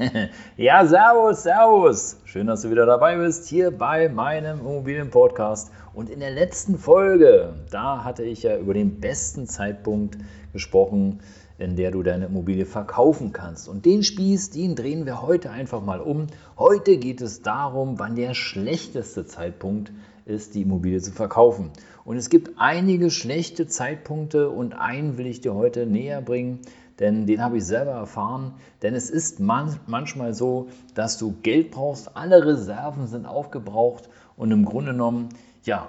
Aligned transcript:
ja, 0.56 0.86
servus, 0.86 1.42
servus. 1.42 2.16
Schön, 2.24 2.46
dass 2.46 2.62
du 2.62 2.70
wieder 2.70 2.86
dabei 2.86 3.18
bist 3.18 3.46
hier 3.48 3.70
bei 3.70 4.08
meinem 4.08 4.60
Immobilienpodcast. 4.60 5.70
Und 5.92 6.08
in 6.08 6.20
der 6.20 6.30
letzten 6.30 6.78
Folge, 6.78 7.52
da 7.70 8.02
hatte 8.02 8.22
ich 8.22 8.42
ja 8.42 8.56
über 8.56 8.72
den 8.72 9.00
besten 9.00 9.46
Zeitpunkt 9.46 10.16
gesprochen, 10.54 11.20
in 11.58 11.76
der 11.76 11.90
du 11.90 12.02
deine 12.02 12.26
Immobilie 12.26 12.64
verkaufen 12.64 13.32
kannst. 13.34 13.68
Und 13.68 13.84
den 13.84 14.02
Spieß, 14.02 14.50
den 14.50 14.74
drehen 14.74 15.04
wir 15.04 15.20
heute 15.20 15.50
einfach 15.50 15.82
mal 15.82 16.00
um. 16.00 16.28
Heute 16.58 16.96
geht 16.96 17.20
es 17.20 17.42
darum, 17.42 17.98
wann 17.98 18.16
der 18.16 18.32
schlechteste 18.32 19.26
Zeitpunkt 19.26 19.92
ist, 20.24 20.54
die 20.54 20.62
Immobilie 20.62 21.00
zu 21.02 21.12
verkaufen. 21.12 21.70
Und 22.06 22.16
es 22.16 22.30
gibt 22.30 22.52
einige 22.56 23.10
schlechte 23.10 23.66
Zeitpunkte 23.66 24.48
und 24.48 24.72
einen 24.72 25.18
will 25.18 25.26
ich 25.26 25.42
dir 25.42 25.54
heute 25.54 25.84
näher 25.84 26.22
bringen 26.22 26.60
denn 27.00 27.26
den 27.26 27.42
habe 27.42 27.56
ich 27.56 27.64
selber 27.64 27.92
erfahren. 27.92 28.54
Denn 28.82 28.94
es 28.94 29.10
ist 29.10 29.40
man, 29.40 29.80
manchmal 29.86 30.34
so, 30.34 30.68
dass 30.94 31.18
du 31.18 31.34
Geld 31.42 31.72
brauchst, 31.72 32.16
alle 32.16 32.44
Reserven 32.44 33.06
sind 33.06 33.26
aufgebraucht 33.26 34.08
und 34.36 34.52
im 34.52 34.64
Grunde 34.64 34.92
genommen, 34.92 35.30
ja, 35.64 35.88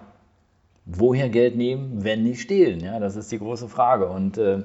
woher 0.86 1.30
Geld 1.30 1.56
nehmen, 1.56 2.04
wenn 2.04 2.24
nicht 2.24 2.42
stehlen? 2.42 2.80
Ja, 2.80 3.00
das 3.00 3.16
ist 3.16 3.32
die 3.32 3.40
große 3.40 3.68
Frage. 3.68 4.10
Und 4.10 4.38
äh, 4.38 4.64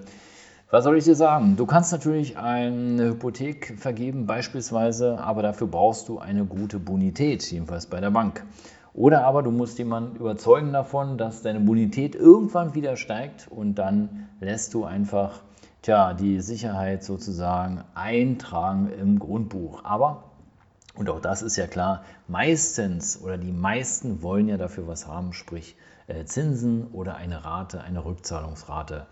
was 0.71 0.85
soll 0.85 0.97
ich 0.97 1.05
dir 1.05 1.15
sagen? 1.15 1.57
Du 1.57 1.67
kannst 1.67 1.93
natürlich 1.93 2.39
eine 2.39 3.11
Hypothek 3.11 3.75
vergeben, 3.79 4.27
beispielsweise, 4.27 5.19
aber 5.19 5.43
dafür 5.43 5.67
brauchst 5.67 6.09
du 6.09 6.19
eine 6.19 6.45
gute 6.45 6.79
Bonität, 6.79 7.49
jedenfalls 7.51 7.87
bei 7.87 8.01
der 8.01 8.11
Bank. 8.11 8.45
Oder 8.93 9.27
aber 9.27 9.43
du 9.43 9.51
musst 9.51 9.79
jemanden 9.79 10.17
überzeugen 10.17 10.73
davon, 10.73 11.19
dass 11.19 11.43
deine 11.43 11.61
Bonität 11.61 12.15
irgendwann 12.15 12.75
wieder 12.75 12.97
steigt 12.97 13.47
und 13.51 13.75
dann 13.75 14.29
lässt 14.41 14.73
du 14.73 14.85
einfach 14.85 15.43
tja, 15.87 16.15
die 16.15 16.41
Sicherheit 16.41 17.05
sozusagen 17.05 17.85
eintragen 17.95 18.91
im 18.91 19.21
Grundbuch. 19.21 19.85
Aber, 19.85 20.25
und 20.97 21.09
auch 21.09 21.21
das 21.21 21.43
ist 21.43 21.55
ja 21.55 21.69
klar, 21.69 22.03
meistens 22.27 23.23
oder 23.23 23.39
die 23.39 23.53
meisten 23.53 24.21
wollen 24.21 24.49
ja 24.49 24.57
dafür 24.57 24.89
was 24.89 25.07
haben, 25.07 25.33
sprich 25.33 25.77
äh, 26.09 26.25
Zinsen 26.25 26.89
oder 26.89 27.15
eine 27.15 27.45
Rate, 27.45 27.83
eine 27.83 28.05
Rückzahlungsrate. 28.05 29.07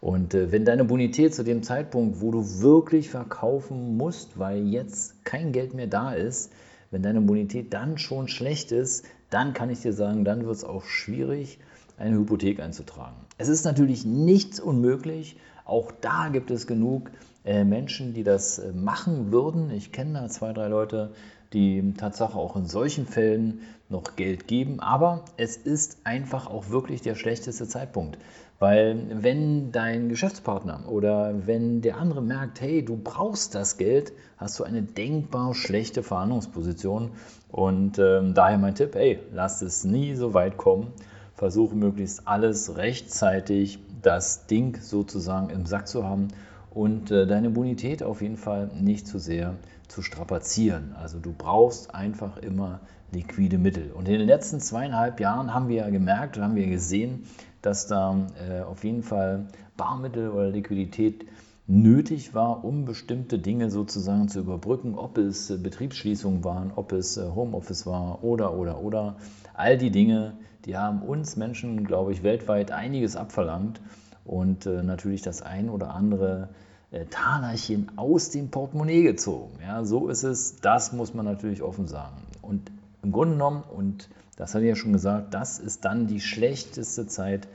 Und 0.00 0.34
äh, 0.34 0.52
wenn 0.52 0.64
deine 0.64 0.84
Bonität 0.84 1.34
zu 1.34 1.42
dem 1.42 1.64
Zeitpunkt, 1.64 2.20
wo 2.20 2.30
du 2.30 2.60
wirklich 2.60 3.10
verkaufen 3.10 3.96
musst, 3.96 4.38
weil 4.38 4.68
jetzt 4.68 5.24
kein 5.24 5.50
Geld 5.50 5.74
mehr 5.74 5.88
da 5.88 6.12
ist, 6.12 6.52
wenn 6.92 7.02
deine 7.02 7.22
Bonität 7.22 7.74
dann 7.74 7.98
schon 7.98 8.28
schlecht 8.28 8.70
ist, 8.70 9.04
dann 9.30 9.52
kann 9.52 9.68
ich 9.68 9.80
dir 9.80 9.92
sagen, 9.92 10.24
dann 10.24 10.46
wird 10.46 10.54
es 10.54 10.64
auch 10.64 10.84
schwierig, 10.84 11.58
eine 11.98 12.16
Hypothek 12.16 12.60
einzutragen. 12.60 13.16
Es 13.36 13.48
ist 13.48 13.64
natürlich 13.64 14.04
nichts 14.04 14.60
unmöglich, 14.60 15.36
auch 15.70 15.92
da 16.00 16.28
gibt 16.28 16.50
es 16.50 16.66
genug 16.66 17.10
äh, 17.44 17.64
Menschen, 17.64 18.12
die 18.12 18.24
das 18.24 18.58
äh, 18.58 18.72
machen 18.72 19.32
würden. 19.32 19.70
Ich 19.70 19.92
kenne 19.92 20.20
da 20.20 20.28
zwei, 20.28 20.52
drei 20.52 20.68
Leute, 20.68 21.12
die 21.52 21.94
Tatsache 21.94 22.38
auch 22.38 22.56
in 22.56 22.66
solchen 22.66 23.06
Fällen 23.06 23.60
noch 23.88 24.16
Geld 24.16 24.46
geben. 24.46 24.80
Aber 24.80 25.24
es 25.36 25.56
ist 25.56 25.98
einfach 26.04 26.48
auch 26.48 26.70
wirklich 26.70 27.02
der 27.02 27.14
schlechteste 27.14 27.66
Zeitpunkt. 27.66 28.18
Weil 28.58 29.06
wenn 29.22 29.72
dein 29.72 30.10
Geschäftspartner 30.10 30.84
oder 30.88 31.46
wenn 31.46 31.80
der 31.80 31.96
andere 31.96 32.20
merkt, 32.20 32.60
hey, 32.60 32.84
du 32.84 32.96
brauchst 32.96 33.54
das 33.54 33.78
Geld, 33.78 34.12
hast 34.36 34.60
du 34.60 34.64
eine 34.64 34.82
denkbar 34.82 35.54
schlechte 35.54 36.02
Verhandlungsposition. 36.02 37.12
Und 37.48 37.98
ähm, 37.98 38.34
daher 38.34 38.58
mein 38.58 38.74
Tipp, 38.74 38.94
hey, 38.94 39.18
lass 39.32 39.62
es 39.62 39.84
nie 39.84 40.14
so 40.14 40.34
weit 40.34 40.56
kommen. 40.56 40.88
Versuche 41.34 41.74
möglichst 41.74 42.28
alles 42.28 42.76
rechtzeitig 42.76 43.78
das 44.02 44.46
Ding 44.46 44.80
sozusagen 44.80 45.50
im 45.50 45.66
Sack 45.66 45.88
zu 45.88 46.04
haben 46.04 46.28
und 46.70 47.10
äh, 47.10 47.26
deine 47.26 47.50
Bonität 47.50 48.02
auf 48.02 48.22
jeden 48.22 48.36
Fall 48.36 48.70
nicht 48.80 49.06
zu 49.06 49.18
sehr 49.18 49.54
zu 49.88 50.02
strapazieren. 50.02 50.94
Also 50.98 51.18
du 51.18 51.32
brauchst 51.36 51.94
einfach 51.94 52.36
immer 52.38 52.80
liquide 53.12 53.58
Mittel. 53.58 53.90
Und 53.92 54.08
in 54.08 54.18
den 54.18 54.28
letzten 54.28 54.60
zweieinhalb 54.60 55.18
Jahren 55.20 55.52
haben 55.52 55.68
wir 55.68 55.76
ja 55.76 55.90
gemerkt 55.90 56.38
haben 56.38 56.54
wir 56.54 56.68
gesehen, 56.68 57.24
dass 57.62 57.86
da 57.86 58.26
äh, 58.48 58.60
auf 58.60 58.84
jeden 58.84 59.02
Fall 59.02 59.46
Barmittel 59.76 60.30
oder 60.30 60.48
Liquidität 60.48 61.26
nötig 61.66 62.34
war, 62.34 62.64
um 62.64 62.84
bestimmte 62.84 63.38
Dinge 63.38 63.70
sozusagen 63.70 64.28
zu 64.28 64.40
überbrücken, 64.40 64.96
ob 64.96 65.18
es 65.18 65.50
äh, 65.50 65.56
Betriebsschließungen 65.56 66.44
waren, 66.44 66.72
ob 66.74 66.92
es 66.92 67.16
äh, 67.16 67.22
Homeoffice 67.34 67.86
war 67.86 68.24
oder, 68.24 68.54
oder, 68.54 68.82
oder. 68.82 69.16
All 69.54 69.76
die 69.76 69.90
Dinge, 69.90 70.34
die 70.66 70.76
haben 70.76 71.02
uns 71.02 71.36
Menschen, 71.36 71.84
glaube 71.84 72.12
ich, 72.12 72.22
weltweit 72.22 72.70
einiges 72.70 73.16
abverlangt 73.16 73.80
und 74.24 74.66
äh, 74.66 74.82
natürlich 74.82 75.22
das 75.22 75.42
ein 75.42 75.70
oder 75.70 75.94
andere 75.94 76.48
äh, 76.90 77.06
Talerchen 77.06 77.90
aus 77.96 78.30
dem 78.30 78.50
Portemonnaie 78.50 79.02
gezogen. 79.02 79.52
Ja, 79.62 79.84
so 79.84 80.08
ist 80.08 80.22
es, 80.22 80.60
das 80.60 80.92
muss 80.92 81.14
man 81.14 81.24
natürlich 81.24 81.62
offen 81.62 81.86
sagen. 81.86 82.16
Und 82.42 82.70
im 83.02 83.12
Grunde 83.12 83.34
genommen, 83.34 83.62
und 83.62 84.08
das 84.36 84.54
hatte 84.54 84.64
ich 84.64 84.70
ja 84.70 84.76
schon 84.76 84.92
gesagt, 84.92 85.34
das 85.34 85.58
ist 85.58 85.84
dann 85.84 86.06
die 86.06 86.20
schlechteste 86.20 87.06
Zeit, 87.06 87.48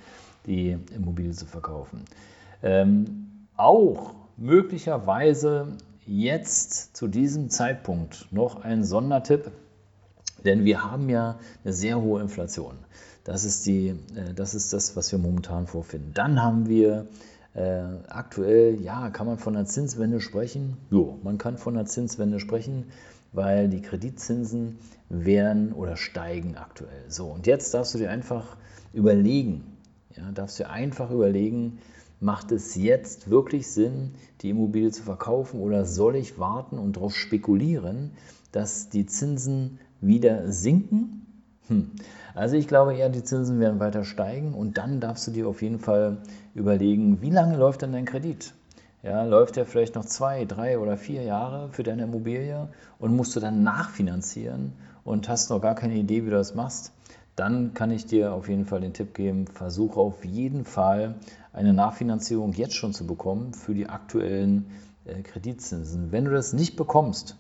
die 0.45 0.77
Immobilie 0.95 1.31
zu 1.31 1.45
verkaufen. 1.45 2.05
Ähm, 2.63 3.47
auch 3.57 4.13
möglicherweise 4.37 5.67
jetzt 6.05 6.95
zu 6.95 7.07
diesem 7.07 7.49
Zeitpunkt 7.49 8.27
noch 8.31 8.63
ein 8.63 8.83
Sondertipp, 8.83 9.51
denn 10.45 10.65
wir 10.65 10.83
haben 10.83 11.09
ja 11.09 11.39
eine 11.63 11.73
sehr 11.73 12.01
hohe 12.01 12.21
Inflation. 12.21 12.75
Das 13.23 13.43
ist, 13.43 13.65
die, 13.65 13.89
äh, 13.89 14.33
das, 14.35 14.53
ist 14.53 14.71
das, 14.73 14.95
was 14.95 15.11
wir 15.11 15.19
momentan 15.19 15.67
vorfinden. 15.67 16.11
Dann 16.13 16.41
haben 16.41 16.69
wir 16.69 17.07
äh, 17.55 17.81
aktuell, 18.07 18.79
ja, 18.81 19.09
kann 19.09 19.27
man 19.27 19.37
von 19.37 19.55
einer 19.55 19.65
Zinswende 19.65 20.21
sprechen? 20.21 20.77
Jo, 20.91 21.19
man 21.23 21.37
kann 21.37 21.57
von 21.57 21.75
einer 21.75 21.85
Zinswende 21.85 22.39
sprechen, 22.39 22.85
weil 23.33 23.67
die 23.67 23.81
Kreditzinsen 23.81 24.77
werden 25.09 25.73
oder 25.73 25.97
steigen 25.97 26.55
aktuell. 26.57 27.03
So, 27.09 27.27
und 27.27 27.47
jetzt 27.47 27.73
darfst 27.73 27.93
du 27.93 27.97
dir 27.97 28.11
einfach 28.11 28.57
überlegen, 28.93 29.63
ja, 30.15 30.31
darfst 30.31 30.59
du 30.59 30.69
einfach 30.69 31.11
überlegen, 31.11 31.79
macht 32.19 32.51
es 32.51 32.75
jetzt 32.75 33.29
wirklich 33.29 33.67
Sinn, 33.67 34.15
die 34.41 34.49
Immobilie 34.49 34.91
zu 34.91 35.03
verkaufen 35.03 35.59
oder 35.59 35.85
soll 35.85 36.15
ich 36.15 36.39
warten 36.39 36.77
und 36.77 36.95
darauf 36.95 37.15
spekulieren, 37.15 38.11
dass 38.51 38.89
die 38.89 39.05
Zinsen 39.05 39.79
wieder 40.07 40.51
sinken? 40.51 41.25
Hm. 41.67 41.91
Also 42.33 42.57
ich 42.57 42.67
glaube 42.67 42.95
eher, 42.95 43.09
die 43.09 43.23
Zinsen 43.23 43.59
werden 43.59 43.79
weiter 43.79 44.03
steigen 44.03 44.53
und 44.53 44.77
dann 44.77 44.99
darfst 44.99 45.27
du 45.27 45.31
dir 45.31 45.47
auf 45.47 45.61
jeden 45.61 45.79
Fall 45.79 46.17
überlegen, 46.53 47.21
wie 47.21 47.29
lange 47.29 47.57
läuft 47.57 47.81
denn 47.81 47.93
dein 47.93 48.05
Kredit? 48.05 48.53
Ja, 49.03 49.23
läuft 49.23 49.55
der 49.55 49.65
vielleicht 49.65 49.95
noch 49.95 50.05
zwei, 50.05 50.45
drei 50.45 50.79
oder 50.79 50.97
vier 50.97 51.21
Jahre 51.23 51.69
für 51.69 51.83
deine 51.83 52.03
Immobilie 52.03 52.67
und 52.99 53.15
musst 53.15 53.35
du 53.35 53.39
dann 53.39 53.63
nachfinanzieren 53.63 54.73
und 55.03 55.29
hast 55.29 55.49
noch 55.49 55.61
gar 55.61 55.75
keine 55.75 55.95
Idee, 55.95 56.25
wie 56.25 56.29
du 56.29 56.35
das 56.35 56.55
machst? 56.55 56.91
Dann 57.35 57.73
kann 57.73 57.91
ich 57.91 58.05
dir 58.05 58.33
auf 58.33 58.49
jeden 58.49 58.65
Fall 58.65 58.81
den 58.81 58.93
Tipp 58.93 59.13
geben, 59.13 59.45
versuche 59.47 59.99
auf 59.99 60.25
jeden 60.25 60.65
Fall 60.65 61.15
eine 61.53 61.73
Nachfinanzierung 61.73 62.53
jetzt 62.53 62.75
schon 62.75 62.93
zu 62.93 63.05
bekommen 63.05 63.53
für 63.53 63.73
die 63.73 63.87
aktuellen 63.87 64.65
äh, 65.05 65.21
Kreditzinsen. 65.21 66.11
Wenn 66.11 66.25
du 66.25 66.31
das 66.31 66.53
nicht 66.53 66.75
bekommst, 66.75 67.35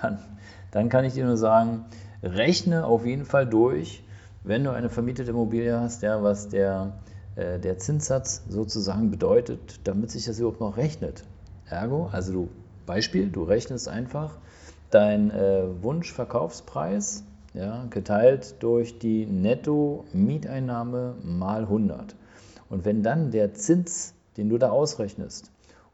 dann 0.00 0.18
dann 0.72 0.88
kann 0.88 1.04
ich 1.04 1.14
dir 1.14 1.24
nur 1.24 1.36
sagen, 1.36 1.84
rechne 2.22 2.84
auf 2.84 3.06
jeden 3.06 3.24
Fall 3.24 3.46
durch, 3.46 4.02
wenn 4.42 4.64
du 4.64 4.70
eine 4.70 4.90
vermietete 4.90 5.30
Immobilie 5.30 5.78
hast, 5.78 6.02
ja, 6.02 6.22
was 6.22 6.48
der, 6.48 6.94
äh, 7.36 7.60
der 7.60 7.78
Zinssatz 7.78 8.42
sozusagen 8.48 9.10
bedeutet, 9.10 9.80
damit 9.84 10.10
sich 10.10 10.24
das 10.24 10.40
überhaupt 10.40 10.60
noch 10.60 10.76
rechnet. 10.76 11.24
Ergo, 11.66 12.08
also 12.10 12.32
du, 12.32 12.48
Beispiel, 12.86 13.30
du 13.30 13.44
rechnest 13.44 13.88
einfach 13.88 14.36
deinen 14.90 15.30
äh, 15.30 15.82
Wunschverkaufspreis 15.82 17.22
ja, 17.54 17.84
geteilt 17.90 18.56
durch 18.60 18.98
die 18.98 19.26
Netto-Mieteinnahme 19.26 21.14
mal 21.22 21.62
100. 21.62 22.16
Und 22.68 22.84
wenn 22.84 23.02
dann 23.02 23.30
der 23.30 23.54
Zins, 23.54 24.14
den 24.36 24.48
du 24.48 24.58
da 24.58 24.70
ausrechnest, 24.70 25.50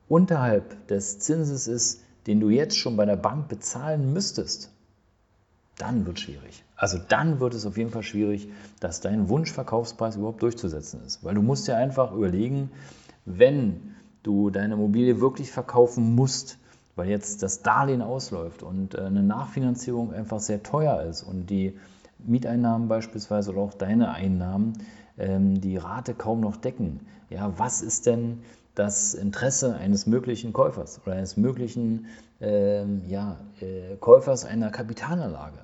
unterhalb 0.08 0.86
des 0.86 1.18
Zinses 1.18 1.66
ist, 1.68 2.02
den 2.28 2.40
du 2.40 2.50
jetzt 2.50 2.76
schon 2.76 2.96
bei 2.96 3.06
der 3.06 3.16
Bank 3.16 3.48
bezahlen 3.48 4.12
müsstest, 4.12 4.70
dann 5.78 6.04
wird 6.04 6.18
es 6.18 6.24
schwierig. 6.24 6.62
Also 6.76 6.98
dann 7.08 7.40
wird 7.40 7.54
es 7.54 7.64
auf 7.64 7.78
jeden 7.78 7.90
Fall 7.90 8.02
schwierig, 8.02 8.50
dass 8.80 9.00
dein 9.00 9.30
Wunschverkaufspreis 9.30 10.16
überhaupt 10.16 10.42
durchzusetzen 10.42 11.00
ist. 11.06 11.24
Weil 11.24 11.34
du 11.34 11.42
musst 11.42 11.66
dir 11.66 11.76
einfach 11.76 12.12
überlegen, 12.12 12.70
wenn 13.24 13.94
du 14.22 14.50
deine 14.50 14.74
Immobilie 14.74 15.22
wirklich 15.22 15.50
verkaufen 15.50 16.14
musst, 16.14 16.58
weil 16.96 17.08
jetzt 17.08 17.42
das 17.42 17.62
Darlehen 17.62 18.02
ausläuft 18.02 18.62
und 18.62 18.94
äh, 18.94 19.00
eine 19.00 19.22
Nachfinanzierung 19.22 20.12
einfach 20.12 20.40
sehr 20.40 20.62
teuer 20.62 21.00
ist 21.02 21.22
und 21.22 21.48
die 21.48 21.78
Mieteinnahmen 22.18 22.88
beispielsweise 22.88 23.52
oder 23.52 23.60
auch 23.60 23.74
deine 23.74 24.10
Einnahmen 24.10 24.74
ähm, 25.18 25.60
die 25.60 25.76
Rate 25.76 26.14
kaum 26.14 26.40
noch 26.40 26.56
decken. 26.56 27.00
Ja, 27.30 27.52
was 27.58 27.82
ist 27.82 28.06
denn 28.06 28.42
das 28.74 29.14
Interesse 29.14 29.74
eines 29.76 30.06
möglichen 30.06 30.52
Käufers 30.52 31.00
oder 31.04 31.16
eines 31.16 31.36
möglichen 31.36 32.06
ähm, 32.40 33.02
ja, 33.08 33.38
äh, 33.60 33.96
Käufers 33.96 34.44
einer 34.44 34.70
Kapitalanlage? 34.70 35.58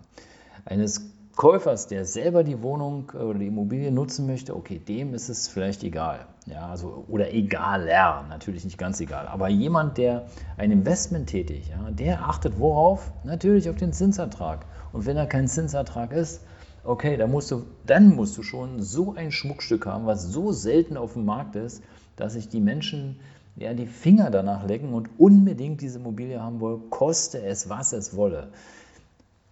Eines 0.64 1.10
Käufers, 1.36 1.88
der 1.88 2.04
selber 2.04 2.44
die 2.44 2.62
Wohnung 2.62 3.10
oder 3.10 3.38
die 3.38 3.48
Immobilie 3.48 3.90
nutzen 3.90 4.26
möchte, 4.26 4.54
okay, 4.54 4.78
dem 4.78 5.14
ist 5.14 5.28
es 5.28 5.48
vielleicht 5.48 5.82
egal. 5.82 6.26
Ja, 6.46 6.68
also, 6.68 7.04
oder 7.08 7.32
egaler, 7.32 8.24
natürlich 8.28 8.64
nicht 8.64 8.78
ganz 8.78 9.00
egal. 9.00 9.26
Aber 9.26 9.48
jemand, 9.48 9.98
der 9.98 10.26
ein 10.56 10.70
Investment 10.70 11.28
tätigt, 11.28 11.70
ja, 11.70 11.90
der 11.90 12.28
achtet 12.28 12.60
worauf? 12.60 13.10
Natürlich 13.24 13.68
auf 13.68 13.76
den 13.76 13.92
Zinsertrag. 13.92 14.64
Und 14.92 15.06
wenn 15.06 15.16
da 15.16 15.26
kein 15.26 15.48
Zinsertrag 15.48 16.12
ist, 16.12 16.40
okay, 16.84 17.16
dann 17.16 17.30
musst 17.30 17.50
du, 17.50 17.64
dann 17.86 18.14
musst 18.14 18.36
du 18.38 18.42
schon 18.42 18.82
so 18.82 19.14
ein 19.14 19.32
Schmuckstück 19.32 19.86
haben, 19.86 20.06
was 20.06 20.24
so 20.24 20.52
selten 20.52 20.96
auf 20.96 21.14
dem 21.14 21.24
Markt 21.24 21.56
ist, 21.56 21.82
dass 22.16 22.34
sich 22.34 22.48
die 22.48 22.60
Menschen 22.60 23.16
ja, 23.56 23.72
die 23.72 23.86
Finger 23.86 24.30
danach 24.30 24.66
lecken 24.66 24.92
und 24.92 25.08
unbedingt 25.18 25.80
diese 25.80 25.98
Immobilie 25.98 26.40
haben 26.40 26.60
wollen, 26.60 26.90
koste 26.90 27.42
es, 27.42 27.68
was 27.68 27.92
es 27.92 28.16
wolle. 28.16 28.48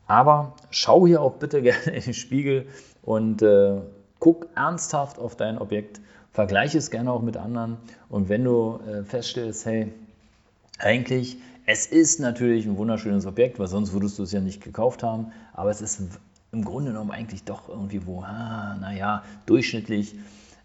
Aber 0.06 0.54
schau 0.70 1.06
hier 1.06 1.22
auch 1.22 1.34
bitte 1.34 1.62
gerne 1.62 1.84
in 1.84 2.02
den 2.02 2.14
Spiegel 2.14 2.66
und 3.02 3.42
äh, 3.42 3.80
guck 4.18 4.48
ernsthaft 4.54 5.18
auf 5.18 5.36
dein 5.36 5.58
Objekt, 5.58 6.00
vergleiche 6.32 6.78
es 6.78 6.90
gerne 6.90 7.12
auch 7.12 7.22
mit 7.22 7.36
anderen 7.36 7.76
und 8.08 8.28
wenn 8.28 8.44
du 8.44 8.80
äh, 8.86 9.04
feststellst, 9.04 9.66
hey, 9.66 9.92
eigentlich, 10.78 11.36
es 11.66 11.86
ist 11.86 12.18
natürlich 12.18 12.66
ein 12.66 12.76
wunderschönes 12.76 13.24
Objekt, 13.26 13.60
weil 13.60 13.68
sonst 13.68 13.92
würdest 13.92 14.18
du 14.18 14.24
es 14.24 14.32
ja 14.32 14.40
nicht 14.40 14.64
gekauft 14.64 15.04
haben, 15.04 15.32
aber 15.52 15.70
es 15.70 15.80
ist 15.80 16.00
im 16.52 16.64
Grunde 16.64 16.90
genommen 16.90 17.10
eigentlich 17.10 17.44
doch 17.44 17.70
irgendwie 17.70 18.06
wo, 18.06 18.20
ah, 18.20 18.76
naja, 18.78 19.22
durchschnittlich, 19.46 20.14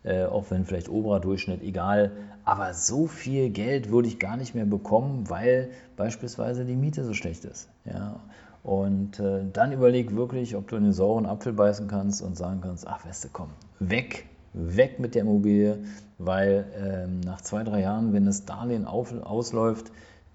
äh, 0.03 0.25
auch 0.25 0.51
wenn 0.51 0.65
vielleicht 0.65 0.89
oberer 0.89 1.21
Durchschnitt, 1.21 1.63
egal. 1.63 2.11
Aber 2.43 2.73
so 2.73 3.07
viel 3.07 3.49
Geld 3.49 3.89
würde 3.89 4.09
ich 4.09 4.19
gar 4.19 4.35
nicht 4.35 4.53
mehr 4.53 4.65
bekommen, 4.65 5.29
weil 5.29 5.69
beispielsweise 5.95 6.65
die 6.65 6.75
Miete 6.75 7.05
so 7.05 7.13
schlecht 7.13 7.45
ist. 7.45 7.69
Ja. 7.85 8.19
Und 8.63 9.21
äh, 9.21 9.45
dann 9.53 9.71
überleg 9.71 10.13
wirklich, 10.13 10.57
ob 10.57 10.67
du 10.67 10.75
in 10.75 10.83
den 10.83 10.91
sauren 10.91 11.25
Apfel 11.25 11.53
beißen 11.53 11.87
kannst 11.87 12.21
und 12.21 12.37
sagen 12.37 12.59
kannst, 12.59 12.85
ach, 12.85 13.05
du, 13.05 13.27
komm, 13.31 13.49
weg, 13.79 14.25
weg 14.51 14.99
mit 14.99 15.15
der 15.15 15.21
Immobilie, 15.21 15.79
weil 16.17 16.65
ähm, 16.75 17.21
nach 17.21 17.39
zwei, 17.39 17.63
drei 17.63 17.79
Jahren, 17.79 18.11
wenn 18.11 18.25
das 18.25 18.43
Darlehen 18.43 18.85
auf, 18.85 19.13
ausläuft, 19.21 19.89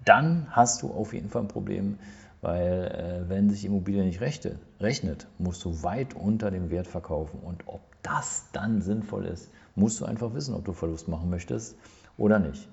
dann 0.06 0.46
hast 0.50 0.80
du 0.80 0.90
auf 0.92 1.12
jeden 1.12 1.28
Fall 1.28 1.42
ein 1.42 1.48
Problem, 1.48 1.98
weil 2.42 3.24
äh, 3.24 3.28
wenn 3.30 3.48
sich 3.48 3.64
Immobilie 3.64 4.04
nicht 4.04 4.20
rechte, 4.20 4.56
rechnet, 4.80 5.26
musst 5.38 5.64
du 5.64 5.82
weit 5.82 6.14
unter 6.14 6.50
dem 6.50 6.70
Wert 6.70 6.88
verkaufen. 6.88 7.40
Und 7.40 7.62
ob 7.66 7.80
das 8.02 8.48
dann 8.52 8.82
sinnvoll 8.82 9.24
ist, 9.24 9.50
musst 9.74 10.00
du 10.00 10.04
einfach 10.04 10.34
wissen, 10.34 10.54
ob 10.54 10.64
du 10.64 10.72
Verlust 10.72 11.08
machen 11.08 11.30
möchtest 11.30 11.76
oder 12.18 12.38
nicht. 12.38 12.68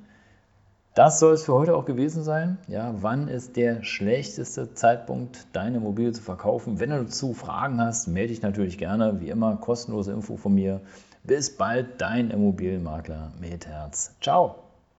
Das 0.96 1.20
soll 1.20 1.34
es 1.34 1.44
für 1.44 1.54
heute 1.54 1.76
auch 1.76 1.86
gewesen 1.86 2.24
sein. 2.24 2.58
Ja, 2.68 2.94
wann 3.02 3.28
ist 3.28 3.56
der 3.56 3.84
schlechteste 3.84 4.74
Zeitpunkt, 4.74 5.46
deine 5.54 5.78
Immobilie 5.78 6.12
zu 6.12 6.22
verkaufen? 6.22 6.80
Wenn 6.80 6.90
du 6.90 7.04
dazu 7.04 7.34
Fragen 7.34 7.80
hast, 7.80 8.08
melde 8.08 8.34
dich 8.34 8.42
natürlich 8.42 8.78
gerne. 8.78 9.22
Wie 9.22 9.30
immer, 9.30 9.56
kostenlose 9.58 10.12
Info 10.12 10.36
von 10.36 10.56
mir. 10.56 10.82
Bis 11.24 11.56
bald, 11.56 12.02
dein 12.02 12.32
Immobilienmakler 12.32 13.32
mit 13.40 13.68
Herz. 13.68 14.16
Ciao. 14.20 14.69